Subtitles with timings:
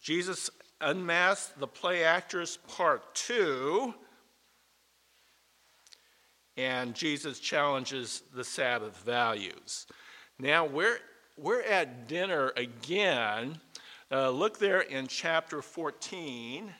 [0.00, 0.50] Jesus
[0.80, 3.94] unmasked the play actors, part two.
[6.56, 9.86] And Jesus challenges the Sabbath values.
[10.38, 10.98] Now, we're,
[11.36, 13.60] we're at dinner again.
[14.10, 16.72] Uh, look there in chapter 14.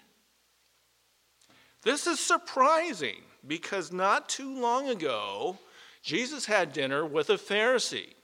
[1.83, 5.59] This is surprising because not too long ago,
[6.03, 8.15] Jesus had dinner with a Pharisee.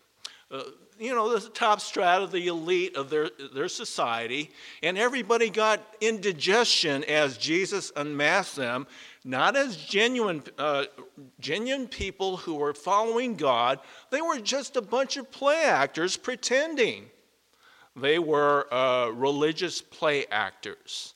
[0.50, 0.62] Uh,
[0.98, 4.50] you know, the top strata, of the elite of their, their society,
[4.82, 8.86] and everybody got indigestion as Jesus unmasked them,
[9.24, 10.84] not as genuine, uh,
[11.40, 13.80] genuine people who were following God.
[14.10, 17.06] They were just a bunch of play actors pretending.
[17.94, 21.14] They were uh, religious play actors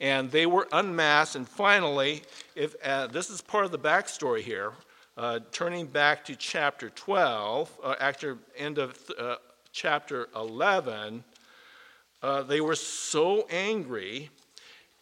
[0.00, 1.36] and they were unmasked.
[1.36, 2.22] And finally,
[2.56, 4.72] if, uh, this is part of the backstory here.
[5.16, 9.36] Uh, turning back to chapter 12, uh, after end of uh,
[9.72, 11.22] chapter 11,
[12.22, 14.30] uh, they were so angry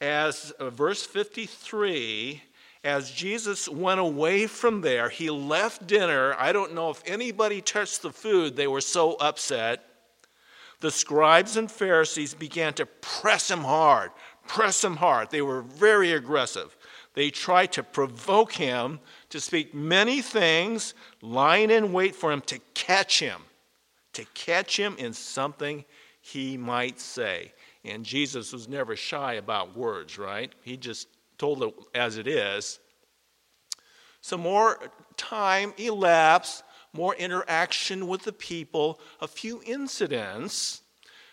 [0.01, 2.43] as uh, verse 53
[2.83, 6.35] as Jesus went away from there, he left dinner.
[6.39, 9.85] I don't know if anybody touched the food, they were so upset.
[10.81, 14.13] The scribes and Pharisees began to press him hard,
[14.47, 15.31] press him hard.
[15.31, 16.75] They were very aggressive.
[17.21, 22.59] They tried to provoke him to speak many things, lying in wait for him to
[22.73, 23.43] catch him,
[24.15, 25.85] to catch him in something
[26.23, 27.53] he might say.
[27.85, 30.51] And Jesus was never shy about words, right?
[30.63, 32.81] He just told it as it is.
[34.23, 34.79] Some more
[35.19, 40.81] time elapsed, more interaction with the people, a few incidents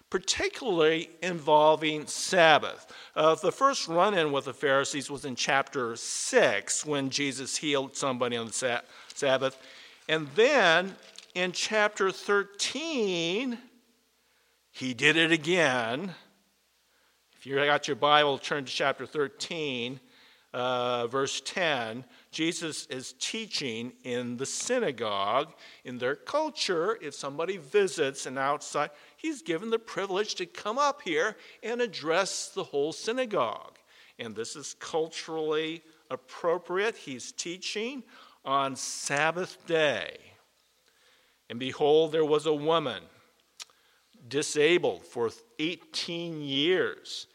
[0.10, 2.92] particularly involving Sabbath.
[3.16, 7.96] Uh, the first run in with the Pharisees was in chapter 6 when Jesus healed
[7.96, 8.82] somebody on the sa-
[9.14, 9.58] Sabbath.
[10.08, 10.96] And then
[11.36, 13.58] in chapter 13,
[14.72, 16.14] he did it again.
[17.38, 20.00] If you got your Bible, turn to chapter 13,
[20.54, 22.06] uh, verse 10.
[22.32, 25.54] Jesus is teaching in the synagogue.
[25.84, 31.02] In their culture, if somebody visits an outside, he's given the privilege to come up
[31.02, 33.78] here and address the whole synagogue.
[34.17, 36.95] And this is culturally appropriate.
[36.95, 38.04] He's teaching
[38.45, 40.17] on Sabbath day.
[41.50, 43.04] And behold, there was a woman
[44.28, 45.30] disabled for
[45.60, 47.28] 18 years.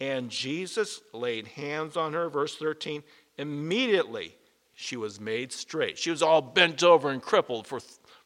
[0.00, 3.02] And Jesus laid hands on her, verse 13.
[3.38, 4.36] Immediately
[4.74, 5.98] she was made straight.
[5.98, 7.80] She was all bent over and crippled for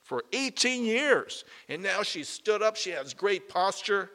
[0.08, 1.44] for 18 years.
[1.69, 4.10] And now she stood up, she has great posture,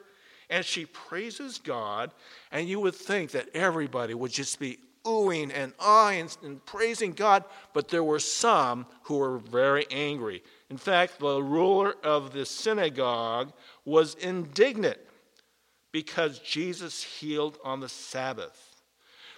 [0.50, 2.10] and she praises God.
[2.50, 7.44] And you would think that everybody would just be oohing and ahhing and praising God,
[7.72, 10.42] but there were some who were very angry.
[10.68, 13.52] In fact, the ruler of the synagogue
[13.84, 14.98] was indignant
[15.92, 18.82] because Jesus healed on the Sabbath.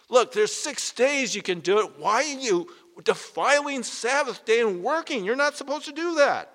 [0.08, 1.98] Look, there's six days you can do it.
[1.98, 2.68] Why are you
[3.04, 5.24] defiling Sabbath day and working.
[5.24, 6.52] You're not supposed to do that.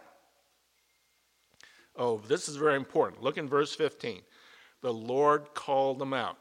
[1.96, 3.22] Oh, this is very important.
[3.22, 4.22] Look in verse 15.
[4.81, 6.38] The Lord called them out.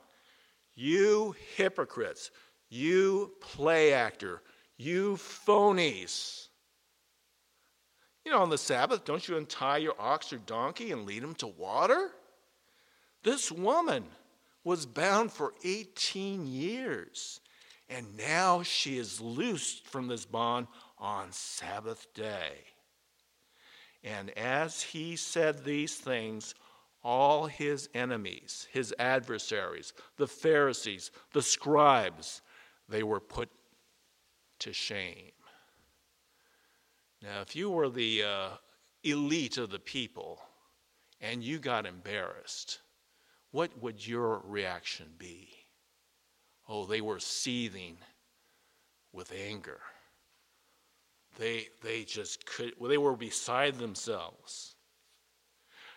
[0.74, 2.30] You hypocrites,
[2.68, 4.40] you play actor,
[4.78, 6.46] you phonies.
[8.24, 11.34] You know, on the Sabbath, don't you untie your ox or donkey and lead them
[11.36, 12.10] to water?
[13.22, 14.04] This woman
[14.64, 17.40] was bound for 18 years.
[17.90, 22.52] And now she is loosed from this bond on Sabbath day.
[24.04, 26.54] And as he said these things,
[27.02, 32.42] all his enemies, his adversaries, the Pharisees, the scribes,
[32.88, 33.50] they were put
[34.60, 35.32] to shame.
[37.22, 38.48] Now, if you were the uh,
[39.02, 40.40] elite of the people
[41.20, 42.80] and you got embarrassed,
[43.50, 45.59] what would your reaction be?
[46.72, 47.96] Oh, they were seething
[49.12, 49.80] with anger.
[51.36, 54.76] They, they just could, they were beside themselves.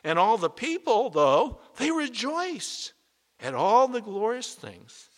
[0.03, 2.93] And all the people, though, they rejoiced
[3.39, 5.09] at all the glorious things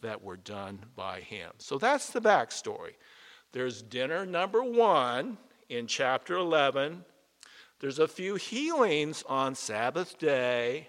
[0.00, 1.50] that were done by him.
[1.58, 2.94] So that's the backstory.
[3.52, 5.38] There's dinner number one
[5.68, 7.04] in chapter 11.
[7.80, 10.86] There's a few healings on Sabbath day.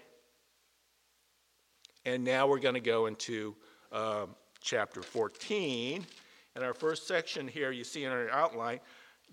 [2.04, 3.56] And now we're going to go into
[3.92, 6.04] um, chapter 14.
[6.56, 8.80] In our first section here, you see in our outline,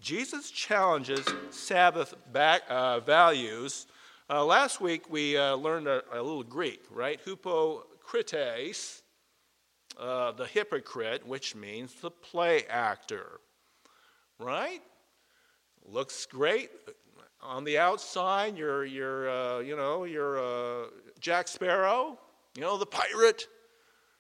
[0.01, 3.87] Jesus challenges Sabbath back, uh, values.
[4.29, 7.19] Uh, last week we uh, learned a, a, little Greek, right?
[7.23, 9.01] Hypocrites,
[9.99, 13.41] uh, the hypocrite, which means the play actor,
[14.37, 14.81] right?
[15.85, 16.69] Looks great
[17.41, 18.57] on the outside.
[18.57, 20.87] You're, you're, uh, you know, you're uh,
[21.19, 22.17] Jack Sparrow,
[22.55, 23.47] you know, the pirate.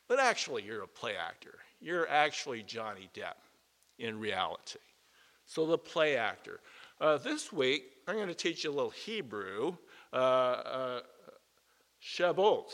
[0.09, 1.59] But actually, you're a play actor.
[1.79, 3.35] You're actually Johnny Depp
[3.99, 4.79] in reality.
[5.45, 6.59] So, the play actor.
[6.99, 9.77] Uh, this week, I'm going to teach you a little Hebrew.
[10.11, 11.01] Uh, uh,
[12.01, 12.71] Shabbat,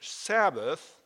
[0.00, 0.96] Sabbath,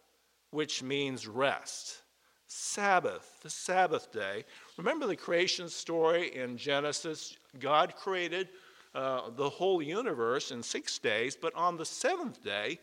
[0.53, 2.03] which means rest.
[2.47, 4.45] Sabbath, the Sabbath day.
[4.77, 7.37] Remember the creation story in Genesis?
[7.59, 8.51] God created
[8.95, 12.79] uh, the whole universe in six days, but on the seventh day,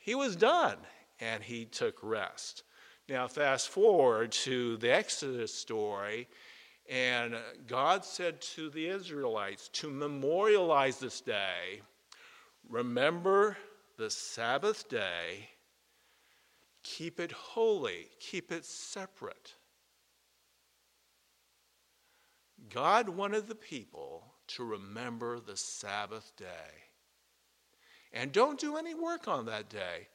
[0.00, 0.76] he was done
[1.22, 2.64] and he took rest.
[3.08, 6.28] Now, fast forward to the Exodus story,
[6.90, 7.36] and
[7.66, 11.82] God said to the Israelites to memorialize this day,
[12.68, 13.56] remember
[13.98, 15.48] the Sabbath day,
[16.82, 19.54] keep it holy, keep it separate.
[22.68, 26.46] God wanted the people to remember the Sabbath day.
[28.12, 30.08] And don't do any work on that day.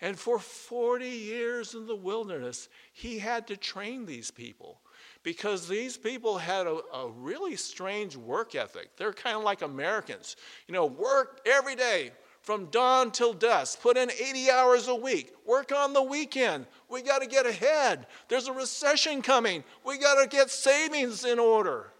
[0.00, 4.80] And for 40 years in the wilderness, he had to train these people
[5.22, 8.96] because these people had a, a really strange work ethic.
[8.96, 10.36] They're kind of like Americans.
[10.66, 15.34] You know, work every day from dawn till dusk, put in 80 hours a week,
[15.46, 16.66] work on the weekend.
[16.88, 18.06] We got to get ahead.
[18.28, 19.62] There's a recession coming.
[19.84, 21.92] We got to get savings in order.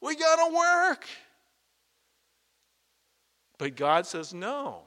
[0.00, 1.06] We got to work.
[3.58, 4.82] But God says, no.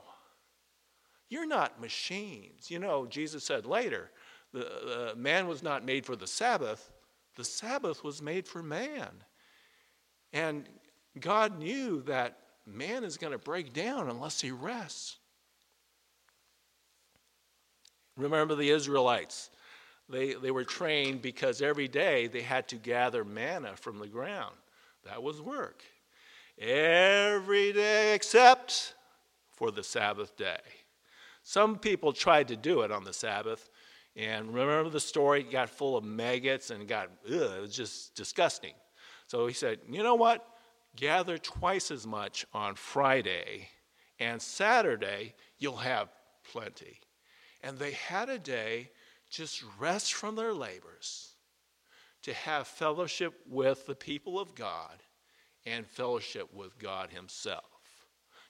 [1.30, 2.70] You're not machines.
[2.70, 4.12] You know, Jesus said later,
[4.54, 6.92] the, man was not made for the Sabbath,
[7.36, 9.10] the Sabbath was made for man.
[10.32, 10.68] And
[11.20, 15.18] God knew that man is going to break down unless he rests.
[18.18, 19.50] Remember the Israelites.
[20.08, 24.56] They, they were trained because every day they had to gather manna from the ground.
[25.04, 25.84] That was work.
[26.58, 28.94] Every day except
[29.52, 30.60] for the Sabbath day.
[31.48, 33.70] Some people tried to do it on the Sabbath,
[34.16, 35.42] and remember the story?
[35.42, 38.74] It got full of maggots and got, ugh, it was just disgusting.
[39.28, 40.44] So he said, you know what?
[40.96, 43.70] Gather twice as much on Friday,
[44.20, 46.10] and Saturday you'll have
[46.52, 47.00] plenty.
[47.62, 48.90] And they had a day
[49.30, 51.36] just rest from their labors
[52.24, 55.04] to have fellowship with the people of God
[55.64, 57.75] and fellowship with God Himself.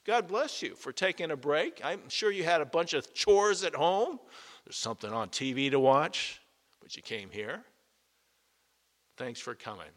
[0.05, 1.81] God bless you for taking a break.
[1.83, 4.19] I'm sure you had a bunch of chores at home.
[4.63, 6.41] There's something on TV to watch,
[6.81, 7.63] but you came here.
[9.17, 9.91] Thanks for coming.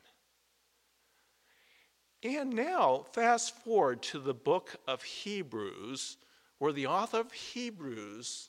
[2.22, 6.16] And now, fast forward to the book of Hebrews,
[6.58, 8.48] where the author of Hebrews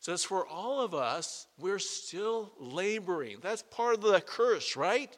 [0.00, 3.38] says, For all of us, we're still laboring.
[3.40, 5.16] That's part of the curse, right?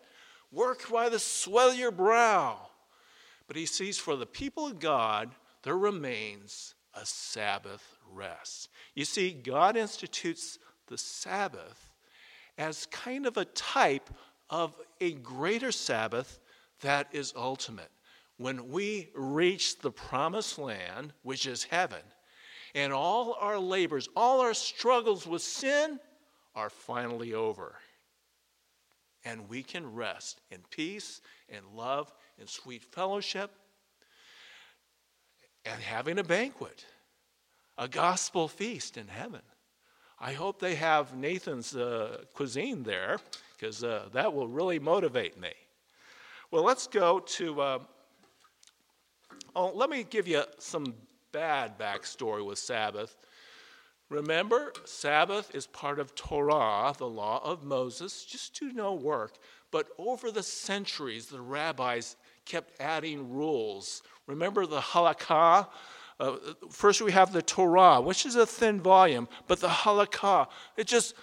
[0.52, 2.68] Work by the sweat of your brow.
[3.46, 8.68] But he sees for the people of God, there remains a Sabbath rest.
[8.94, 11.92] You see, God institutes the Sabbath
[12.58, 14.10] as kind of a type
[14.50, 16.40] of a greater Sabbath
[16.80, 17.90] that is ultimate.
[18.36, 22.02] When we reach the promised land, which is heaven,
[22.74, 26.00] and all our labors, all our struggles with sin
[26.54, 27.74] are finally over.
[29.24, 33.52] And we can rest in peace and love and sweet fellowship
[35.64, 36.84] and having a banquet,
[37.78, 39.42] a gospel feast in heaven.
[40.20, 43.18] I hope they have Nathan's uh, cuisine there
[43.56, 45.52] because uh, that will really motivate me.
[46.50, 47.60] Well, let's go to.
[47.60, 47.78] Uh,
[49.56, 50.94] oh, let me give you some
[51.32, 53.16] bad backstory with Sabbath.
[54.10, 59.38] Remember, Sabbath is part of Torah, the law of Moses, just do no work.
[59.70, 64.02] But over the centuries, the rabbis kept adding rules.
[64.26, 65.68] Remember the halakha?
[66.20, 66.36] Uh,
[66.70, 71.14] first, we have the Torah, which is a thin volume, but the halakha, it just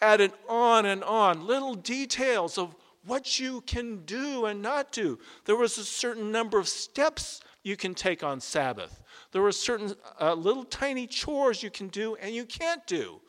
[0.00, 5.18] added on and on little details of what you can do and not do.
[5.44, 9.00] There was a certain number of steps you can take on Sabbath.
[9.32, 13.20] There were certain uh, little tiny chores you can do and you can't do.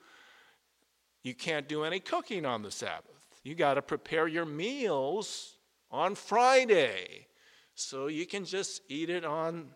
[1.24, 3.12] You can't do any cooking on the Sabbath.
[3.44, 5.58] You got to prepare your meals
[5.90, 7.28] on Friday
[7.76, 9.70] so you can just eat it on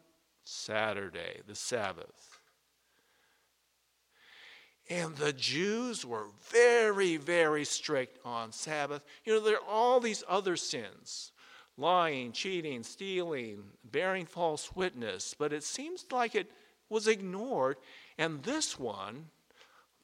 [0.43, 2.39] Saturday, the Sabbath.
[4.89, 9.03] And the Jews were very, very strict on Sabbath.
[9.25, 11.33] You know, there are all these other sins
[11.77, 16.49] lying, cheating, stealing, bearing false witness, but it seems like it
[16.89, 17.77] was ignored.
[18.17, 19.25] And this one,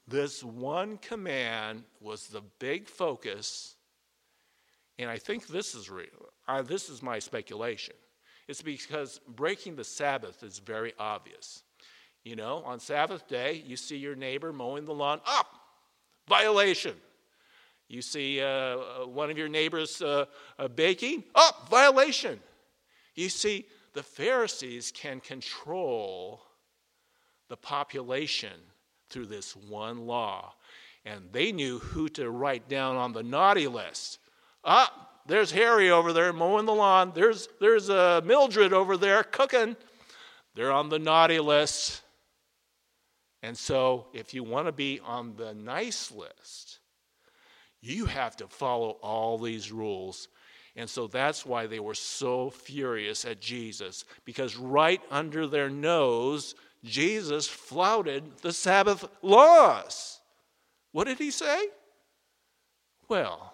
[0.08, 3.76] this one command was the big focus.
[5.00, 6.30] And I think this is real.
[6.48, 7.96] Uh, this is my speculation.
[8.48, 11.64] It's because breaking the Sabbath is very obvious.
[12.24, 15.48] You know, on Sabbath day, you see your neighbor mowing the lawn, up,
[16.28, 16.96] violation.
[17.90, 20.26] You see uh, uh, one of your neighbors uh,
[20.58, 22.40] uh, baking, up, violation.
[23.16, 26.42] You see, the Pharisees can control
[27.50, 28.54] the population
[29.10, 30.54] through this one law.
[31.06, 34.20] And they knew who to write down on the naughty list.
[34.64, 34.92] Ah,
[35.26, 37.12] there's Harry over there mowing the lawn.
[37.16, 39.76] There's, there's uh, Mildred over there cooking.
[40.56, 42.02] They're on the naughty list.
[43.42, 46.80] And so, if you want to be on the nice list,
[47.82, 50.30] you have to follow all these rules.
[50.76, 56.56] And so that's why they were so furious at Jesus, because right under their nose,
[56.84, 60.20] Jesus flouted the Sabbath laws.
[60.92, 61.68] What did he say?
[63.08, 63.53] Well,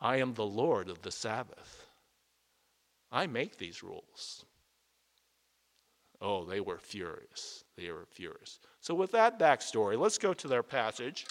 [0.00, 1.86] I am the Lord of the Sabbath.
[3.12, 4.44] I make these rules.
[6.22, 7.64] Oh, they were furious.
[7.76, 8.60] They were furious.
[8.80, 11.26] So, with that backstory, let's go to their passage.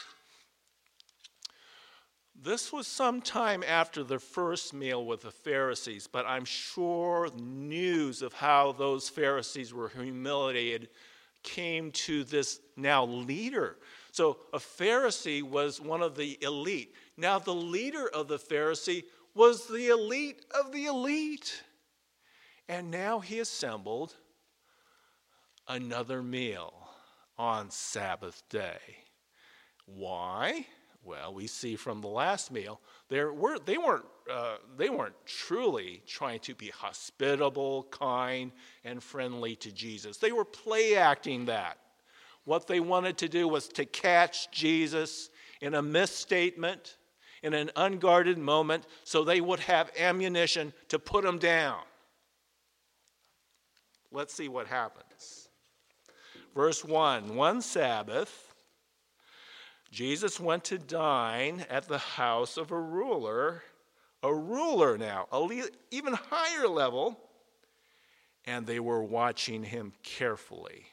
[2.41, 8.21] This was some time after the first meal with the Pharisees, but I'm sure news
[8.21, 10.89] of how those Pharisees were humiliated
[11.43, 13.77] came to this now leader.
[14.12, 16.94] So, a Pharisee was one of the elite.
[17.18, 19.04] Now, the leader of the Pharisee
[19.36, 21.63] was the elite of the elite.
[22.68, 24.13] And now he assembled
[25.68, 26.74] another meal
[27.38, 28.80] on Sabbath day.
[29.86, 30.66] Why?
[31.04, 36.42] Well, we see from the last meal, were, they, weren't, uh, they weren't truly trying
[36.42, 38.51] to be hospitable, kind,
[38.84, 40.18] and friendly to Jesus.
[40.18, 41.78] They were play acting that.
[42.50, 45.29] What they wanted to do was to catch Jesus
[45.62, 46.98] in a misstatement,
[47.44, 51.77] in an unguarded moment, so they would have ammunition to put him down.
[54.12, 55.50] Let's see what happens.
[56.56, 58.56] Verse 1 One Sabbath,
[59.91, 63.62] Jesus went to dine at the house of a ruler,
[64.24, 67.20] a ruler now, a le- even higher level,
[68.48, 70.88] and they were watching him carefully.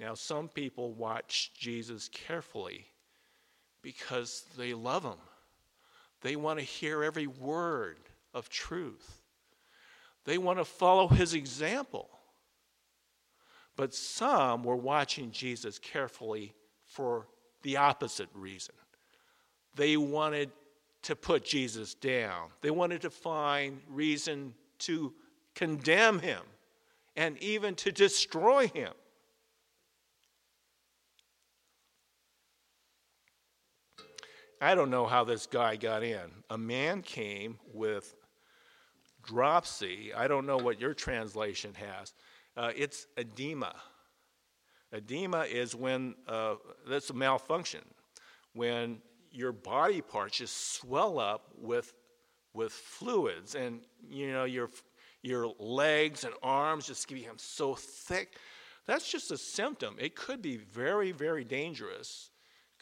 [0.00, 2.86] Now, some people watch Jesus carefully
[3.82, 5.18] because they love him.
[6.22, 7.98] They want to hear every word
[8.32, 9.20] of truth.
[10.24, 12.08] They want to follow his example.
[13.76, 16.54] But some were watching Jesus carefully
[16.86, 17.26] for
[17.62, 18.74] the opposite reason.
[19.74, 20.50] They wanted
[21.02, 25.12] to put Jesus down, they wanted to find reason to
[25.54, 26.42] condemn him
[27.16, 28.92] and even to destroy him.
[34.60, 36.30] I don't know how this guy got in.
[36.50, 38.14] A man came with
[39.22, 40.12] dropsy.
[40.14, 42.12] I don't know what your translation has.
[42.56, 43.74] Uh, it's edema.
[44.92, 47.80] Edema is when uh, that's a malfunction,
[48.54, 48.98] when
[49.30, 51.94] your body parts just swell up with
[52.52, 54.68] with fluids, and you know your
[55.22, 58.36] your legs and arms just become so thick.
[58.86, 59.96] That's just a symptom.
[59.98, 62.30] It could be very, very dangerous.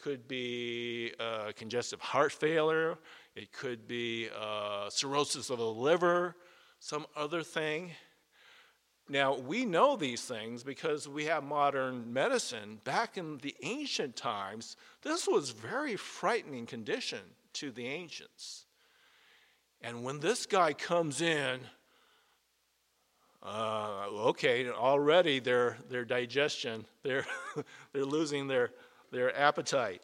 [0.01, 2.97] Could be uh, congestive heart failure.
[3.35, 6.35] It could be uh, cirrhosis of the liver,
[6.79, 7.91] some other thing.
[9.09, 12.79] Now, we know these things because we have modern medicine.
[12.83, 17.19] Back in the ancient times, this was very frightening condition
[17.53, 18.65] to the ancients.
[19.81, 21.59] And when this guy comes in,
[23.41, 27.25] uh, okay, already their, their digestion, they're,
[27.93, 28.71] they're losing their,
[29.11, 30.01] their appetite.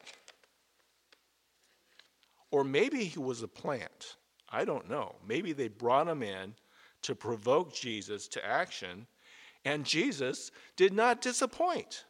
[2.52, 4.18] Or maybe he was a plant.
[4.50, 5.16] I don't know.
[5.28, 6.54] Maybe they brought him in
[7.02, 9.08] to provoke Jesus to action,
[9.64, 12.06] and Jesus did not disappoint.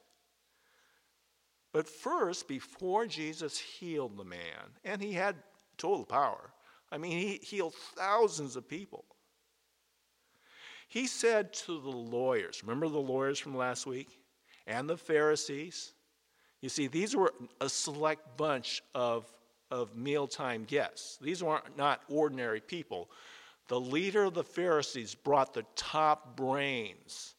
[1.73, 5.35] But first, before Jesus healed the man, and he had
[5.77, 6.51] total power,
[6.91, 9.03] I mean, he healed thousands of people.
[10.87, 14.19] He said to the lawyers, remember the lawyers from last week?
[14.67, 15.93] And the Pharisees?
[16.65, 17.31] You see, these were
[17.61, 19.31] a select bunch of,
[19.69, 21.19] of mealtime guests.
[21.21, 23.11] These weren't not ordinary people.
[23.67, 27.35] The leader of the Pharisees brought the top brains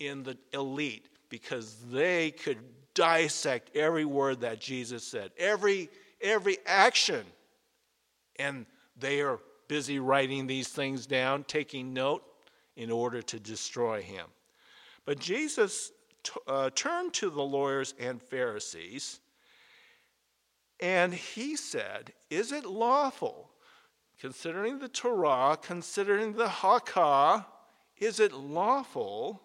[0.00, 2.58] in the elite because they could
[2.92, 5.88] dissect every word that Jesus said, every,
[6.20, 7.24] every action.
[8.38, 8.66] And
[8.98, 12.22] they are busy writing these things down, taking note
[12.76, 14.26] in order to destroy him.
[15.06, 15.90] But Jesus
[16.22, 19.20] t- uh, turned to the lawyers and Pharisees
[20.82, 23.50] and he said, Is it lawful
[24.20, 27.46] considering the Torah, considering the halakha,
[27.98, 29.42] is it lawful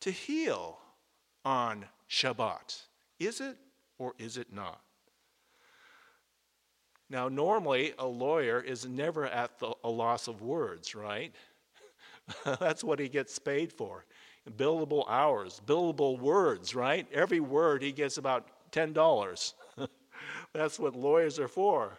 [0.00, 0.78] to heal
[1.46, 2.82] on Shabbat?
[3.18, 3.56] Is it
[3.98, 4.80] or is it not?
[7.08, 11.34] Now, normally, a lawyer is never at the, a loss of words, right?
[12.44, 14.04] That's what he gets paid for.
[14.50, 17.06] Billable hours, billable words, right?
[17.12, 19.54] Every word he gets about $10.
[20.52, 21.96] That's what lawyers are for.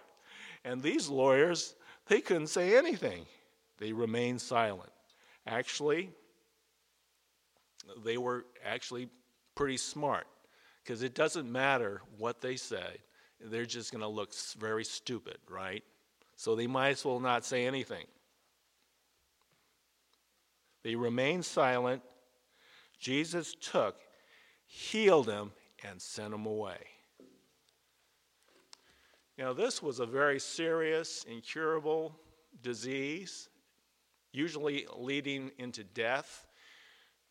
[0.64, 1.76] And these lawyers,
[2.08, 3.26] they couldn't say anything,
[3.78, 4.92] they remained silent.
[5.48, 6.10] Actually,
[8.04, 9.10] they were actually
[9.56, 10.28] pretty smart
[10.84, 12.98] because it doesn't matter what they say,
[13.40, 15.84] they're just going to look very stupid, right?
[16.36, 18.06] So they might as well not say anything.
[20.84, 22.04] They remained silent.
[23.00, 23.96] Jesus took,
[24.66, 25.52] healed him,
[25.84, 26.78] and sent him away.
[29.38, 32.18] Now, this was a very serious, incurable
[32.62, 33.50] disease,
[34.32, 36.48] usually leading into death.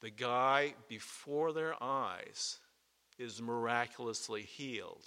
[0.01, 2.59] The guy before their eyes
[3.19, 5.07] is miraculously healed.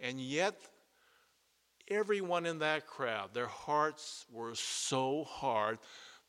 [0.00, 0.56] And yet,
[1.88, 5.78] everyone in that crowd, their hearts were so hard,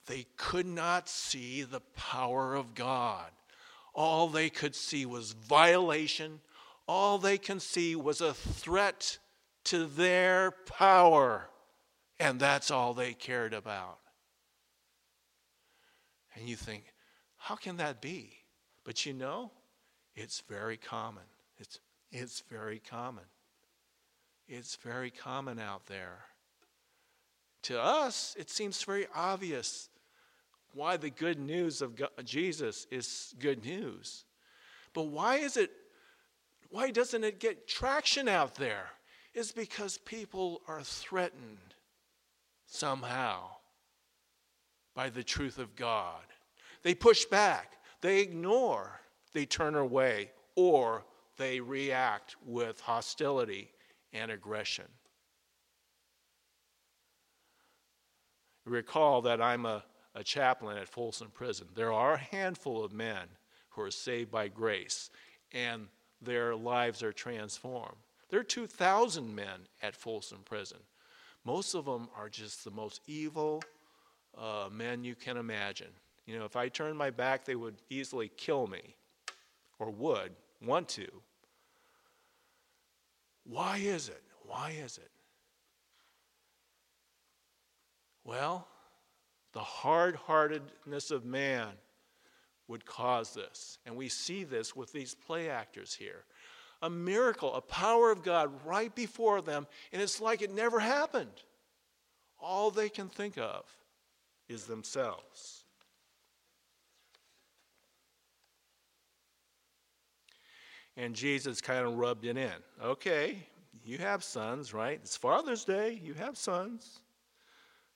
[0.07, 3.29] they could not see the power of God.
[3.93, 6.39] All they could see was violation.
[6.87, 9.17] All they could see was a threat
[9.65, 11.49] to their power.
[12.19, 13.99] And that's all they cared about.
[16.35, 16.85] And you think,
[17.37, 18.33] how can that be?
[18.83, 19.51] But you know,
[20.15, 21.23] it's very common.
[21.57, 21.79] It's,
[22.11, 23.23] it's very common.
[24.47, 26.25] It's very common out there.
[27.63, 29.89] To us, it seems very obvious
[30.73, 34.25] why the good news of God, Jesus is good news.
[34.93, 35.71] But why is it
[36.69, 38.85] why doesn't it get traction out there?
[39.33, 41.75] It's because people are threatened
[42.65, 43.49] somehow
[44.95, 46.23] by the truth of God.
[46.83, 49.01] They push back, they ignore,
[49.33, 51.05] they turn away, or
[51.37, 53.71] they react with hostility
[54.13, 54.85] and aggression.
[58.65, 59.83] Recall that I'm a,
[60.15, 61.67] a chaplain at Folsom Prison.
[61.75, 63.27] There are a handful of men
[63.69, 65.09] who are saved by grace,
[65.51, 65.87] and
[66.21, 67.97] their lives are transformed.
[68.29, 70.79] There are 2,000 men at Folsom Prison.
[71.43, 73.63] Most of them are just the most evil
[74.37, 75.91] uh, men you can imagine.
[76.25, 78.95] You know, if I turned my back, they would easily kill me,
[79.79, 81.07] or would want to.
[83.43, 84.21] Why is it?
[84.43, 85.09] Why is it?
[88.23, 88.67] Well,
[89.53, 91.69] the hard heartedness of man
[92.67, 93.79] would cause this.
[93.85, 96.23] And we see this with these play actors here.
[96.81, 101.43] A miracle, a power of God right before them, and it's like it never happened.
[102.39, 103.65] All they can think of
[104.47, 105.65] is themselves.
[110.97, 112.51] And Jesus kind of rubbed it in.
[112.83, 113.37] Okay,
[113.85, 114.99] you have sons, right?
[115.01, 117.00] It's Father's Day, you have sons.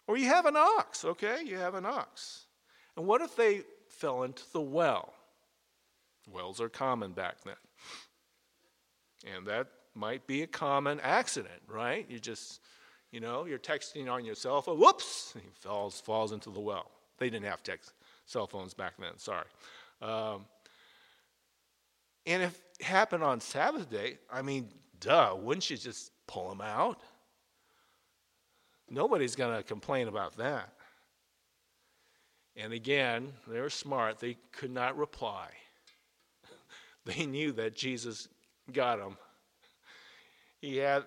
[0.08, 1.42] Or you have an ox, okay?
[1.44, 2.46] You have an ox.
[2.96, 5.14] And what if they fell into the well?
[6.32, 7.56] Wells are common back then.
[9.36, 12.06] And that might be a common accident, right?
[12.10, 12.62] You just,
[13.12, 16.92] you know, you're texting on your cell phone, whoops, he falls, falls into the well.
[17.18, 17.94] They didn't have text
[18.26, 19.46] cell phones back then, sorry.
[20.02, 20.46] Um,
[22.26, 26.62] and if it happened on Sabbath day, I mean, duh, wouldn't you just pull them
[26.62, 27.00] out?
[28.90, 30.70] Nobody's going to complain about that.
[32.56, 34.20] And again, they were smart.
[34.20, 35.50] They could not reply.
[37.06, 38.30] they knew that Jesus
[38.72, 39.18] got them.
[40.62, 41.04] He had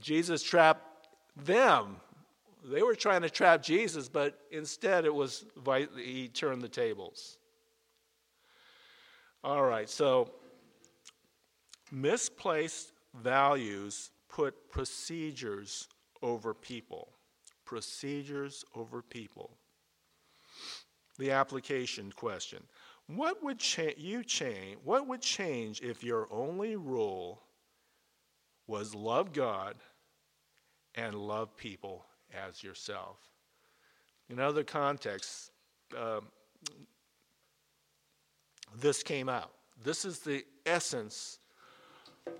[0.00, 1.96] Jesus trapped them.
[2.64, 5.44] They were trying to trap Jesus, but instead it was
[5.96, 7.38] he turned the tables.
[9.44, 10.30] All right, so
[11.92, 15.88] misplaced values put procedures
[16.22, 17.08] over people.
[17.64, 19.56] Procedures over people.
[21.18, 22.62] The application question.
[23.06, 24.78] What would cha- you change?
[24.84, 27.42] What would change if your only rule
[28.66, 29.76] was love God
[30.94, 33.16] and love people as yourself?
[34.28, 35.50] In other contexts,
[35.96, 36.20] uh,
[38.76, 39.50] this came out.
[39.82, 41.38] This is the essence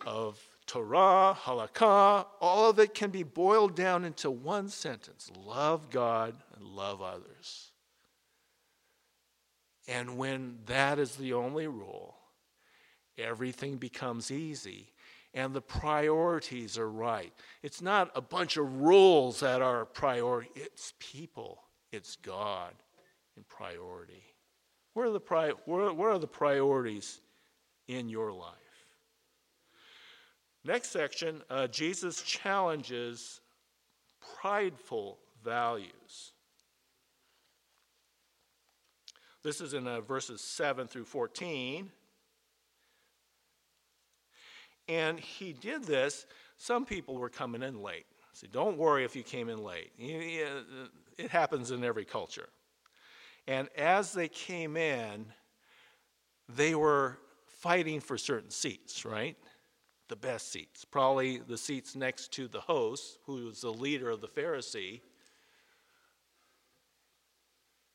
[0.07, 0.38] of
[0.69, 6.65] Torah, halakha, all of it can be boiled down into one sentence love God and
[6.65, 7.73] love others.
[9.89, 12.15] And when that is the only rule,
[13.17, 14.93] everything becomes easy
[15.35, 17.33] and the priorities are right.
[17.63, 22.75] It's not a bunch of rules that are priority, it's people, it's God
[23.37, 24.23] in priority.
[24.93, 27.21] Where are the, pri- where, where are the priorities
[27.87, 28.68] in your life?
[30.69, 33.41] Next section, uh, Jesus challenges
[34.39, 36.33] prideful values.
[39.43, 41.91] This is in uh, verses 7 through 14.
[44.89, 46.27] And he did this.
[46.59, 48.05] Some people were coming in late.
[48.35, 49.93] So don't worry if you came in late.
[49.97, 52.51] It happens in every culture.
[53.47, 55.25] And as they came in,
[56.47, 59.35] they were fighting for certain seats, right?
[60.09, 60.85] The best seats.
[60.85, 65.01] Probably the seats next to the host, who was the leader of the Pharisee.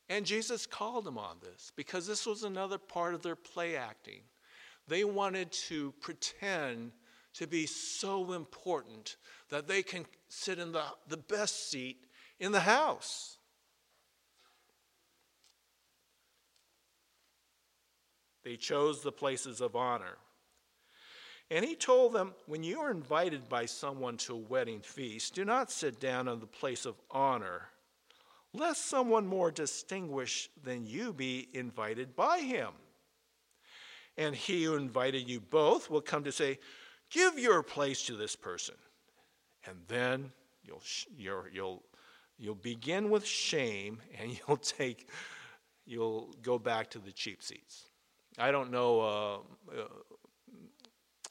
[0.08, 4.20] And Jesus called them on this because this was another part of their play acting.
[4.86, 6.92] They wanted to pretend
[7.34, 9.16] to be so important
[9.50, 12.06] that they can sit in the, the best seat
[12.38, 13.38] in the house.
[18.44, 20.18] They chose the places of honor.
[21.50, 25.44] And he told them, When you are invited by someone to a wedding feast, do
[25.44, 27.68] not sit down on the place of honor,
[28.52, 32.70] lest someone more distinguished than you be invited by him.
[34.16, 36.58] And he who invited you both will come to say,
[37.10, 38.74] Give your place to this person.
[39.66, 40.32] And then
[40.64, 40.82] you'll,
[41.16, 41.82] you'll, you'll,
[42.38, 45.08] you'll begin with shame and you'll take,
[45.86, 47.84] you'll go back to the cheap seats.
[48.36, 49.34] I don't know uh,
[49.78, 49.84] uh,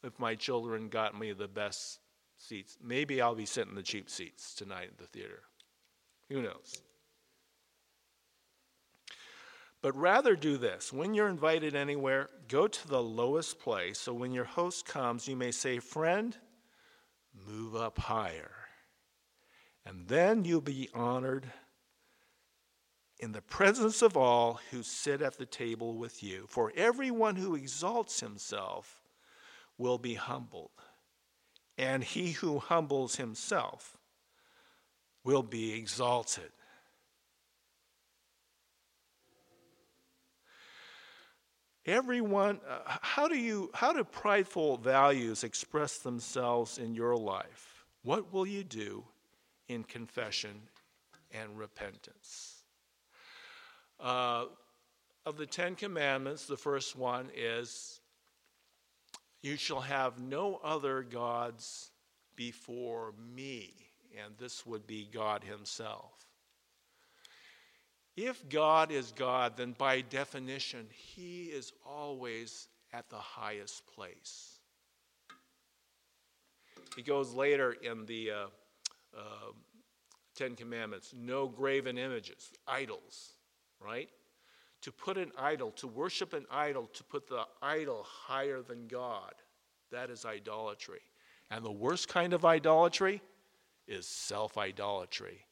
[0.04, 2.00] if my children got me the best
[2.38, 2.78] seats.
[2.84, 5.42] Maybe I'll be sitting in the cheap seats tonight at the theater.
[6.30, 6.82] Who knows?
[9.82, 10.94] But rather do this.
[10.94, 15.36] When you're invited anywhere, go to the lowest place so when your host comes, you
[15.36, 16.36] may say, Friend,
[17.48, 18.52] move up higher.
[19.86, 21.52] And then you'll be honored
[23.20, 26.46] in the presence of all who sit at the table with you.
[26.48, 29.03] For everyone who exalts himself
[29.78, 30.72] will be humbled,
[31.78, 33.98] and he who humbles himself
[35.24, 36.52] will be exalted.
[41.86, 47.84] Everyone, uh, how do you, how do prideful values express themselves in your life?
[48.04, 49.04] What will you do
[49.68, 50.62] in confession
[51.32, 52.64] and repentance?
[54.00, 54.46] Uh,
[55.26, 58.00] of the Ten Commandments, the first one is
[59.44, 61.92] you shall have no other gods
[62.36, 63.74] before me.
[64.24, 66.12] And this would be God Himself.
[68.16, 74.60] If God is God, then by definition, He is always at the highest place.
[76.96, 78.46] He goes later in the uh,
[79.18, 79.52] uh,
[80.36, 83.34] Ten Commandments no graven images, idols,
[83.80, 84.10] right?
[84.84, 89.34] To put an idol, to worship an idol, to put the idol higher than God,
[89.92, 91.02] that is idolatry.
[91.50, 93.22] And the worst kind of idolatry
[93.88, 95.46] is self idolatry.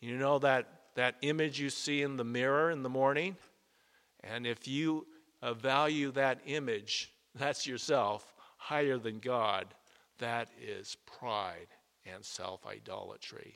[0.00, 3.36] You know that that image you see in the mirror in the morning,
[4.24, 5.06] and if you
[5.42, 9.66] uh, value that image, that's yourself, higher than God,
[10.18, 11.68] that is pride
[12.04, 13.54] and self idolatry.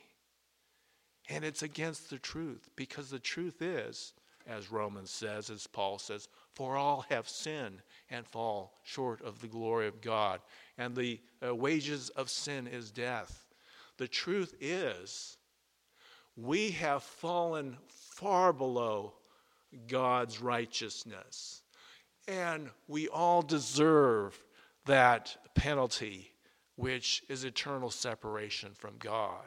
[1.28, 4.12] And it's against the truth because the truth is,
[4.46, 9.46] as Romans says, as Paul says, for all have sinned and fall short of the
[9.46, 10.40] glory of God.
[10.78, 13.46] And the uh, wages of sin is death.
[13.96, 15.36] The truth is
[16.36, 19.14] we have fallen far below
[19.88, 21.62] God's righteousness.
[22.26, 24.42] And we all deserve
[24.86, 26.30] that penalty,
[26.76, 29.46] which is eternal separation from God.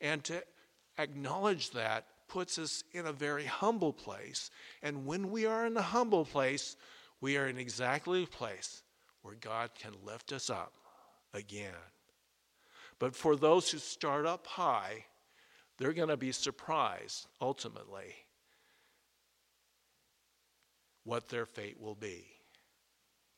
[0.00, 0.42] And to
[0.98, 4.50] acknowledge that puts us in a very humble place.
[4.82, 6.76] And when we are in a humble place,
[7.20, 8.82] we are in exactly the place
[9.22, 10.72] where God can lift us up
[11.34, 11.72] again.
[12.98, 15.04] But for those who start up high,
[15.78, 18.14] they're going to be surprised ultimately
[21.04, 22.26] what their fate will be.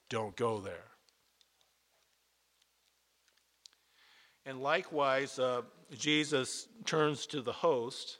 [0.08, 0.90] Don't go there.
[4.46, 5.62] And likewise, uh,
[5.96, 8.18] Jesus turns to the host,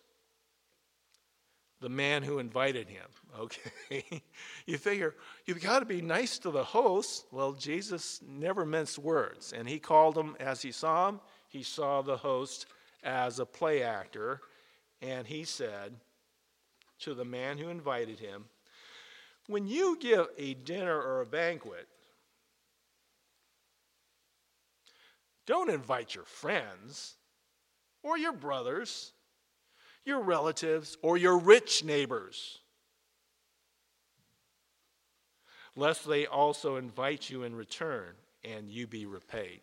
[1.81, 3.07] the man who invited him.
[3.39, 4.23] Okay?
[4.67, 5.15] you figure,
[5.47, 7.27] you've got to be nice to the host.
[7.31, 9.55] Well, Jesus never minced words.
[9.57, 12.67] And he called him, as he saw him, he saw the host
[13.03, 14.41] as a play actor,
[15.01, 15.95] and he said
[17.01, 18.45] to the man who invited him,
[19.47, 21.89] When you give a dinner or a banquet,
[25.47, 27.15] don't invite your friends
[28.03, 29.13] or your brothers,
[30.11, 32.61] your relatives, or your rich neighbors.
[35.77, 39.61] lest they also invite you in return and you be repaid.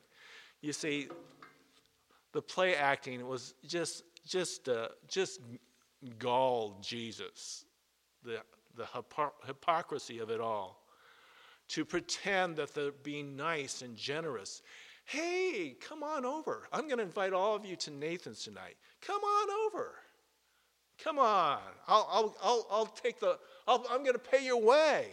[0.62, 1.08] You see,
[2.34, 5.40] the play acting was just just uh, just
[6.20, 7.66] galled Jesus,
[8.24, 8.40] the
[8.76, 10.84] the hypo- hypocrisy of it all.
[11.70, 14.62] To pretend that they're being nice and generous.
[15.04, 16.68] Hey, come on over.
[16.72, 18.78] I'm going to invite all of you to Nathan's tonight.
[19.02, 19.96] Come on over.
[21.04, 21.60] Come on.
[21.88, 25.08] I'll, I'll, I'll, I'll take the, I'll, I'm going to pay your way.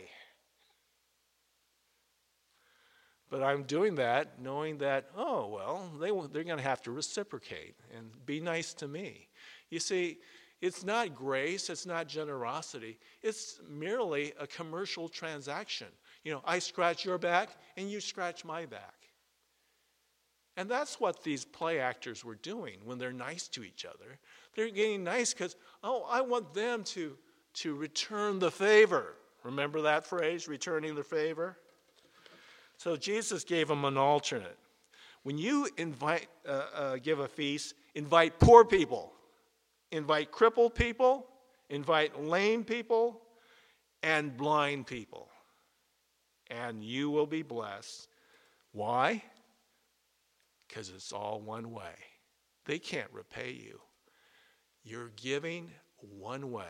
[3.30, 7.74] But I'm doing that knowing that, oh, well, they, they're going to have to reciprocate
[7.96, 9.28] and be nice to me.
[9.70, 10.18] You see,
[10.60, 15.88] it's not grace, it's not generosity, it's merely a commercial transaction.
[16.22, 18.94] You know, I scratch your back and you scratch my back.
[20.56, 24.18] And that's what these play actors were doing when they're nice to each other.
[24.54, 27.16] They're getting nice because, oh, I want them to,
[27.54, 29.14] to return the favor.
[29.42, 31.56] Remember that phrase, returning the favor?
[32.76, 34.58] So Jesus gave them an alternate.
[35.22, 39.12] When you invite, uh, uh, give a feast, invite poor people,
[39.90, 41.26] invite crippled people,
[41.70, 43.20] invite lame people,
[44.02, 45.28] and blind people.
[46.50, 48.08] And you will be blessed.
[48.72, 49.22] Why?
[50.68, 51.94] Because it's all one way.
[52.66, 53.80] They can't repay you.
[54.84, 56.64] You're giving one way,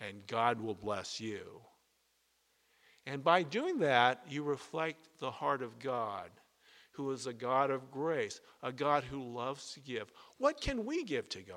[0.00, 1.60] and God will bless you.
[3.06, 6.30] And by doing that, you reflect the heart of God,
[6.92, 10.10] who is a God of grace, a God who loves to give.
[10.38, 11.56] What can we give to God?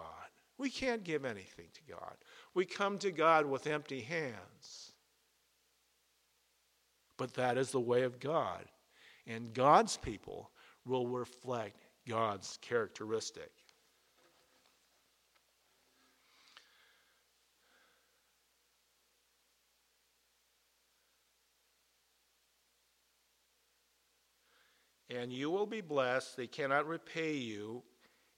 [0.58, 2.16] We can't give anything to God.
[2.54, 4.92] We come to God with empty hands.
[7.18, 8.66] But that is the way of God.
[9.26, 10.52] And God's people
[10.86, 11.78] will reflect
[12.08, 13.52] God's characteristic.
[25.16, 26.38] And you will be blessed.
[26.38, 27.84] They cannot repay you,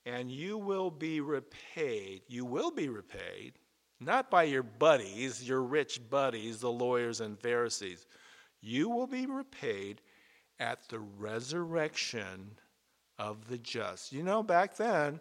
[0.05, 2.23] and you will be repaid.
[2.27, 3.53] You will be repaid,
[3.99, 8.05] not by your buddies, your rich buddies, the lawyers and Pharisees.
[8.61, 10.01] You will be repaid
[10.59, 12.51] at the resurrection
[13.19, 14.11] of the just.
[14.11, 15.19] You know, back then,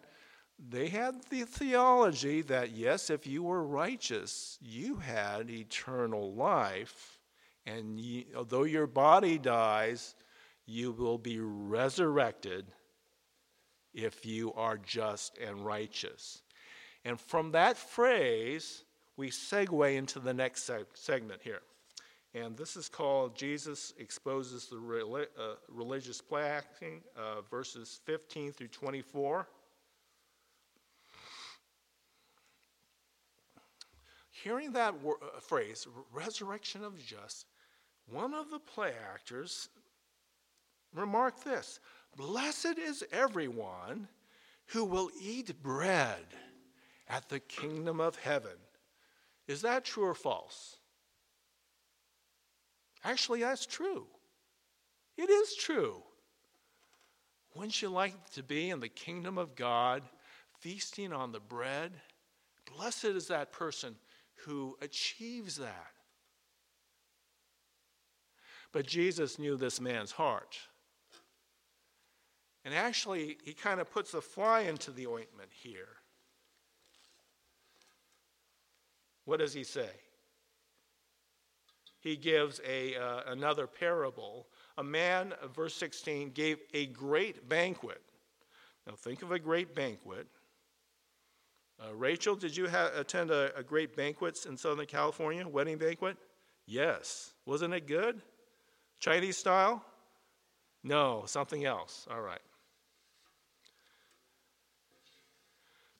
[0.69, 7.19] they had the theology that yes, if you were righteous, you had eternal life.
[7.65, 10.15] And you, although your body dies,
[10.65, 12.65] you will be resurrected
[13.93, 16.41] if you are just and righteous.
[17.05, 18.83] And from that phrase,
[19.17, 21.61] we segue into the next seg- segment here.
[22.33, 28.69] And this is called Jesus Exposes the Reli- uh, Religious Placking, uh, verses 15 through
[28.69, 29.47] 24.
[34.31, 37.45] Hearing that wor- uh, phrase, resurrection of just,
[38.07, 39.69] one of the play actors
[40.93, 41.79] Remark this
[42.15, 44.07] Blessed is everyone
[44.67, 46.25] who will eat bread
[47.09, 48.57] at the kingdom of heaven.
[49.47, 50.77] Is that true or false?
[53.03, 54.05] Actually, that's true.
[55.17, 56.01] It is true.
[57.55, 60.03] Wouldn't you like to be in the kingdom of God,
[60.59, 61.91] feasting on the bread?
[62.75, 63.95] Blessed is that person
[64.45, 65.91] who achieves that.
[68.71, 70.57] But Jesus knew this man's heart.
[72.65, 75.89] And actually, he kind of puts a fly into the ointment here.
[79.25, 79.89] What does he say?
[81.99, 84.47] He gives a, uh, another parable.
[84.77, 88.01] A man, uh, verse 16, gave a great banquet.
[88.85, 90.27] Now, think of a great banquet.
[91.81, 96.17] Uh, Rachel, did you ha- attend a, a great banquet in Southern California, wedding banquet?
[96.65, 97.33] Yes.
[97.45, 98.21] Wasn't it good?
[98.99, 99.83] Chinese style?
[100.83, 102.05] No, something else.
[102.11, 102.41] All right.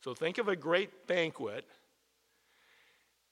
[0.03, 1.65] So think of a great banquet,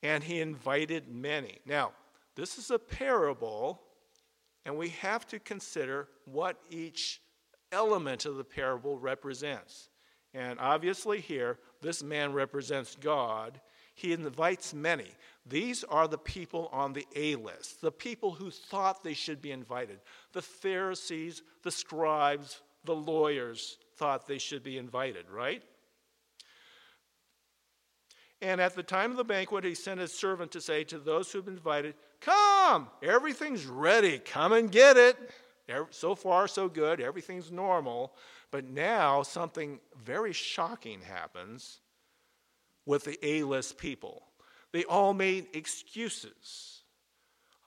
[0.01, 1.59] and he invited many.
[1.65, 1.91] Now,
[2.35, 3.81] this is a parable,
[4.65, 7.21] and we have to consider what each
[7.73, 9.89] element of the parable represents.
[10.33, 13.59] And obviously, here, this man represents God.
[13.93, 15.07] He invites many.
[15.45, 19.51] These are the people on the A list, the people who thought they should be
[19.51, 19.99] invited.
[20.31, 25.63] The Pharisees, the scribes, the lawyers thought they should be invited, right?
[28.41, 31.31] And at the time of the banquet, he sent his servant to say to those
[31.31, 35.17] who've been invited, Come, everything's ready, come and get it.
[35.91, 38.13] So far, so good, everything's normal.
[38.49, 41.79] But now something very shocking happens
[42.85, 44.23] with the A list people.
[44.71, 46.81] They all made excuses.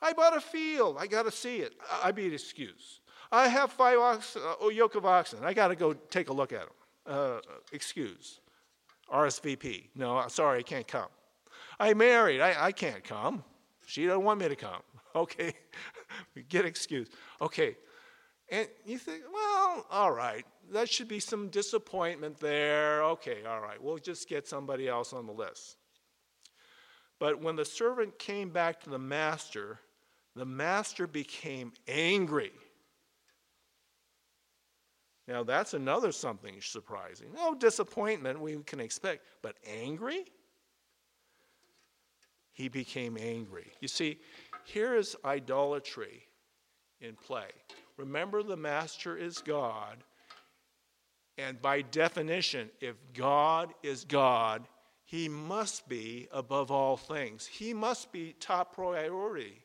[0.02, 0.96] I bought a field.
[0.98, 1.74] I got to see it.
[2.02, 3.00] I made an excuse.
[3.32, 5.38] I have five ox, uh, yoke of oxen.
[5.42, 6.68] I got to go take a look at them.
[7.06, 7.38] Uh,
[7.72, 8.40] excuse.
[9.12, 9.88] RSVP.
[9.94, 11.08] No, sorry, I can't come.
[11.78, 12.40] I married.
[12.40, 13.44] I, I can't come.
[13.86, 14.82] She doesn't want me to come.
[15.16, 15.54] Okay.
[16.48, 17.08] Get excuse.
[17.40, 17.76] Okay.
[18.50, 23.02] And you think, well, all right, that should be some disappointment there.
[23.04, 25.76] Okay, all right, we'll just get somebody else on the list.
[27.18, 29.78] But when the servant came back to the master,
[30.34, 32.52] the master became angry.
[35.26, 37.28] Now, that's another something surprising.
[37.34, 40.24] No disappointment we can expect, but angry?
[42.52, 43.72] He became angry.
[43.80, 44.18] You see,
[44.64, 46.26] here is idolatry
[47.00, 47.48] in play.
[47.96, 50.04] Remember, the master is God.
[51.38, 54.68] And by definition, if God is God,
[55.04, 57.46] he must be above all things.
[57.46, 59.62] He must be top priority.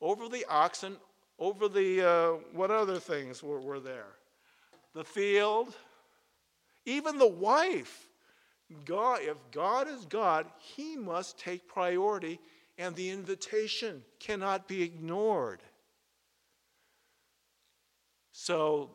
[0.00, 0.96] Over the oxen,
[1.38, 4.16] over the, uh, what other things were, were there?
[4.94, 5.74] The field,
[6.84, 8.08] even the wife.
[8.84, 12.38] God, if God is God, he must take priority,
[12.78, 15.60] and the invitation cannot be ignored.
[18.32, 18.90] So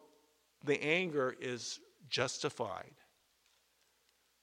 [0.64, 1.80] the anger is
[2.10, 2.94] justified.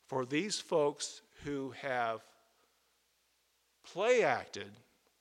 [0.07, 2.23] For these folks who have
[3.85, 4.71] play acted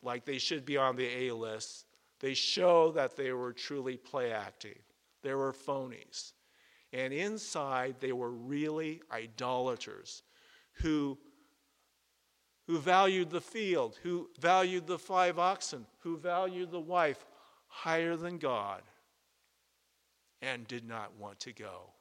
[0.04, 1.86] like they should be on the A list,
[2.20, 4.78] they show that they were truly play acting.
[5.22, 6.34] They were phonies.
[6.94, 10.24] And inside, they were really idolaters
[10.74, 11.18] who,
[12.68, 17.26] who valued the field, who valued the five oxen, who valued the wife
[17.68, 18.82] higher than God,
[20.42, 21.92] and did not want to go.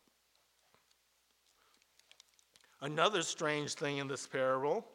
[2.80, 4.86] Another strange thing in this parable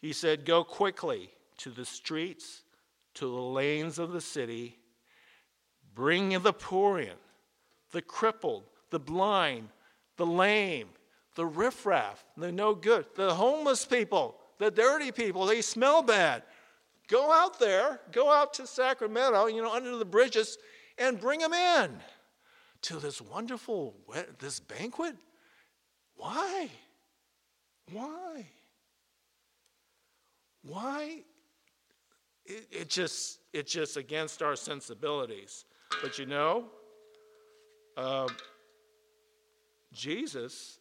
[0.00, 2.62] he said, Go quickly to the streets,
[3.14, 4.78] to the lanes of the city,
[5.94, 7.16] bring the poor in,
[7.92, 9.68] the crippled, the blind,
[10.16, 10.88] the lame,
[11.34, 16.42] the riffraff, the no good, the homeless people, the dirty people, they smell bad.
[17.08, 20.58] Go out there, go out to Sacramento, you know, under the bridges,
[20.98, 21.98] and bring them in
[22.82, 23.94] to this wonderful
[24.38, 25.14] this banquet.
[26.16, 26.68] Why?
[27.92, 28.46] Why?
[30.62, 31.22] Why?
[32.46, 35.64] It, it just it's just against our sensibilities.
[36.02, 36.66] But you know,
[37.96, 38.28] uh,
[39.92, 40.78] Jesus,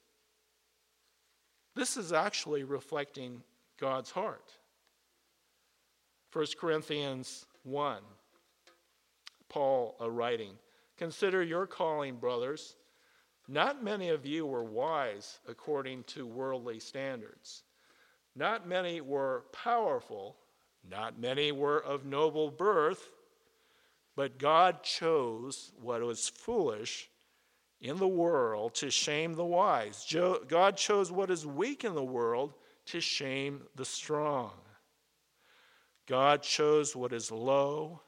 [1.75, 3.41] this is actually reflecting
[3.79, 4.51] God's heart.
[6.33, 8.01] 1 Corinthians 1,
[9.47, 10.55] Paul a writing
[10.97, 12.75] Consider your calling, brothers.
[13.47, 17.63] Not many of you were wise according to worldly standards.
[18.35, 20.35] Not many were powerful.
[20.89, 23.09] Not many were of noble birth.
[24.15, 27.09] But God chose what was foolish
[27.81, 30.05] in the world to shame the wise.
[30.47, 32.53] God chose what is weak in the world
[32.87, 34.51] to shame the strong.
[36.07, 38.01] God chose what is low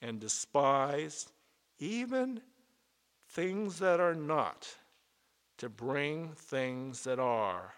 [0.00, 1.32] and despised,
[1.78, 2.40] even
[3.28, 4.68] things that are not,
[5.58, 7.74] to bring things that are,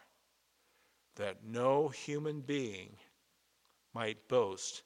[1.16, 2.90] that no human being
[3.96, 4.82] might boast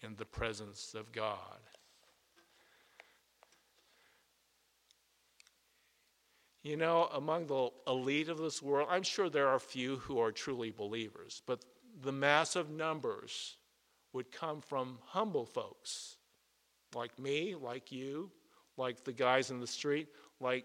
[0.00, 1.58] in the presence of God.
[6.62, 10.30] You know, among the elite of this world, I'm sure there are few who are
[10.30, 11.64] truly believers, but
[12.00, 13.56] the massive numbers
[14.12, 16.16] would come from humble folks
[16.94, 18.30] like me, like you,
[18.76, 20.06] like the guys in the street,
[20.38, 20.64] like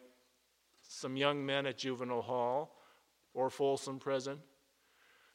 [0.84, 2.76] some young men at juvenile hall
[3.34, 4.38] or Folsom prison.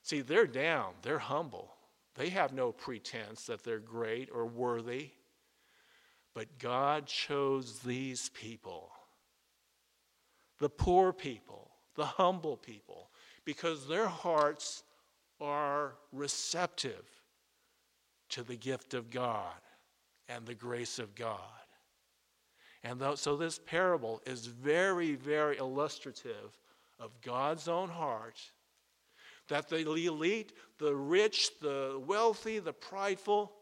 [0.03, 1.73] See, they're down, they're humble.
[2.14, 5.11] They have no pretense that they're great or worthy.
[6.35, 8.90] But God chose these people
[10.60, 13.10] the poor people, the humble people,
[13.44, 14.85] because their hearts
[15.40, 17.04] are receptive
[18.31, 19.52] to the gift of God
[20.29, 21.38] and the grace of God.
[22.83, 26.58] And so this parable is very, very illustrative
[26.98, 28.40] of God's own heart
[29.49, 33.53] that the elite, the rich, the wealthy, the prideful,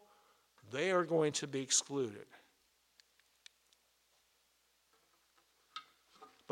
[0.71, 2.27] they are going to be excluded.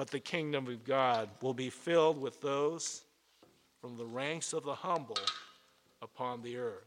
[0.01, 3.03] but the kingdom of God will be filled with those
[3.83, 5.19] from the ranks of the humble
[6.01, 6.87] upon the earth.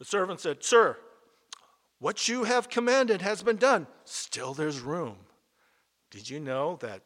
[0.00, 0.96] The servant said, Sir,
[2.00, 3.86] what you have commanded has been done.
[4.04, 5.18] Still there's room.
[6.14, 7.02] Did you know that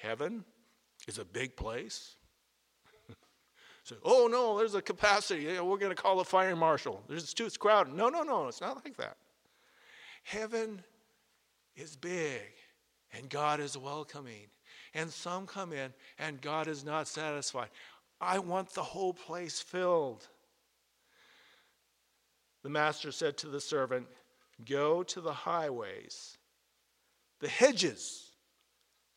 [0.00, 0.42] heaven
[1.06, 2.16] is a big place?
[3.82, 5.44] so, oh no, there's a capacity.
[5.60, 7.02] We're going to call a fire marshal.
[7.10, 7.92] There's too it's crowded.
[7.92, 9.18] No, no, no, it's not like that.
[10.22, 10.82] Heaven
[11.76, 12.40] is big
[13.12, 14.46] and God is welcoming.
[14.94, 17.68] And some come in and God is not satisfied.
[18.18, 20.26] I want the whole place filled.
[22.62, 24.06] The master said to the servant,
[24.64, 26.38] Go to the highways,
[27.40, 28.30] the hedges,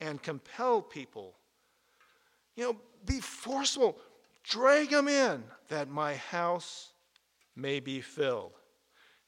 [0.02, 1.36] and compel people.
[2.56, 3.98] You know, be forceful.
[4.44, 6.92] Drag them in that my house
[7.56, 8.54] may be filled.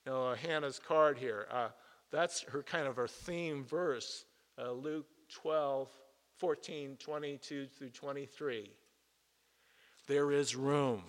[0.05, 1.69] You know, Hannah's card here, uh,
[2.11, 4.25] that's her kind of her theme verse,
[4.57, 5.89] uh, Luke 12,
[6.37, 8.71] 14, 22 through 23.
[10.07, 11.03] There is room.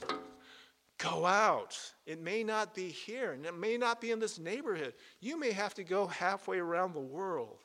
[0.98, 1.76] Go out.
[2.06, 4.94] It may not be here, and it may not be in this neighborhood.
[5.20, 7.58] You may have to go halfway around the world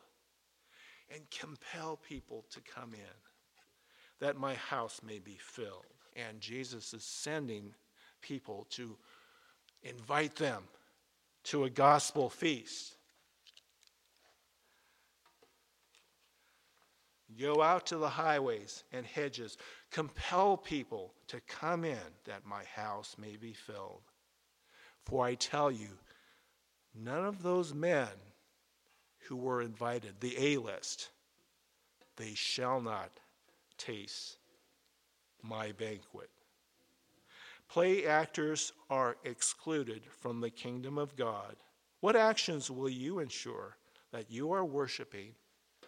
[1.14, 3.16] and compel people to come in,
[4.20, 5.86] that my house may be filled.
[6.16, 7.74] And Jesus is sending
[8.22, 8.98] people to
[9.84, 10.64] invite them
[11.46, 12.96] to a gospel feast.
[17.40, 19.58] Go out to the highways and hedges.
[19.92, 24.02] Compel people to come in that my house may be filled.
[25.06, 25.90] For I tell you,
[26.96, 28.08] none of those men
[29.28, 31.10] who were invited, the A list,
[32.16, 33.12] they shall not
[33.78, 34.38] taste
[35.44, 36.30] my banquet.
[37.70, 41.56] Play actors are excluded from the kingdom of God.
[42.00, 43.78] What actions will you ensure
[44.12, 45.34] that you are worshiping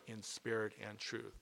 [0.08, 1.40] in spirit and truth?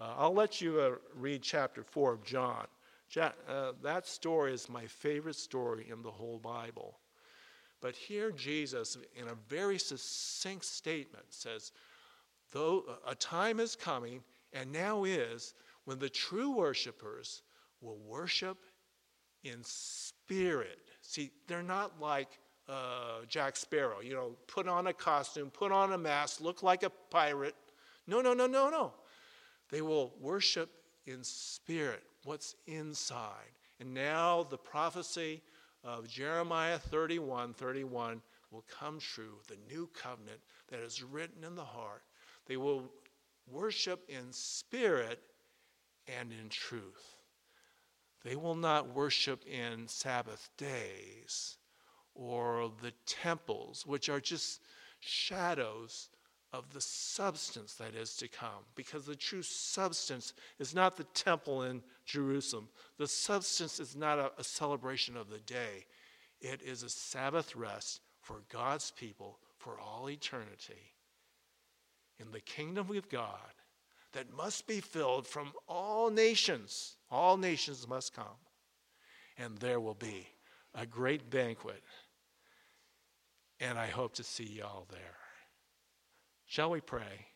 [0.00, 2.66] Uh, I'll let you uh, read chapter 4 of John.
[3.10, 6.98] Ja- uh, that story is my favorite story in the whole Bible.
[7.80, 11.72] But here, Jesus, in a very succinct statement, says,
[12.50, 14.22] Though a time is coming,
[14.52, 15.54] and now is,
[15.84, 17.42] when the true worshipers
[17.80, 18.58] will worship
[19.44, 20.78] in spirit.
[21.02, 25.92] See, they're not like uh, Jack Sparrow, you know, put on a costume, put on
[25.92, 27.54] a mask, look like a pirate.
[28.06, 28.92] No, no, no, no, no.
[29.70, 30.70] They will worship
[31.06, 33.52] in spirit, what's inside.
[33.80, 35.42] And now the prophecy
[35.84, 38.20] of Jeremiah 31 31
[38.50, 42.02] will come true, the new covenant that is written in the heart.
[42.46, 42.84] They will
[43.50, 45.20] worship in spirit
[46.06, 47.22] and in truth.
[48.24, 51.56] They will not worship in Sabbath days
[52.14, 54.60] or the temples, which are just
[55.00, 56.08] shadows
[56.52, 58.64] of the substance that is to come.
[58.74, 64.32] Because the true substance is not the temple in Jerusalem, the substance is not a,
[64.38, 65.86] a celebration of the day,
[66.40, 70.92] it is a Sabbath rest for God's people for all eternity.
[72.20, 73.52] In the kingdom of God
[74.12, 78.38] that must be filled from all nations, all nations must come.
[79.36, 80.26] And there will be
[80.74, 81.82] a great banquet.
[83.60, 85.17] And I hope to see y'all there.
[86.48, 87.26] Shall we pray?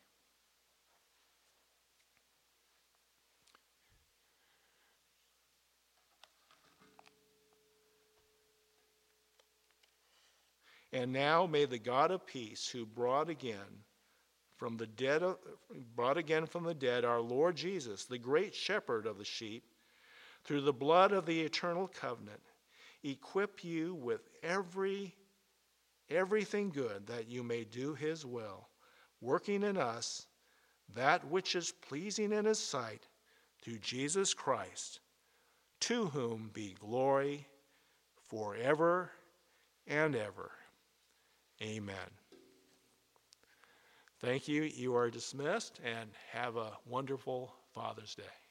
[10.94, 13.84] And now may the God of peace, who brought again
[14.56, 15.22] from the dead,
[15.94, 19.64] brought again from the dead our Lord Jesus, the great shepherd of the sheep,
[20.44, 22.40] through the blood of the eternal covenant,
[23.04, 25.14] equip you with every
[26.08, 28.68] everything good that you may do his will
[29.22, 30.26] working in us
[30.94, 33.06] that which is pleasing in his sight
[33.62, 35.00] through Jesus Christ,
[35.80, 37.46] to whom be glory
[38.28, 39.10] forever
[39.86, 40.50] and ever.
[41.62, 41.94] Amen.
[44.20, 44.62] Thank you.
[44.62, 48.41] You are dismissed and have a wonderful Father's Day.